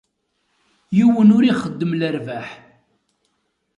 Yiwen 0.97 1.33
ur 1.37 1.43
ixeddem 1.45 1.91
lerbaḥ.. 1.99 2.49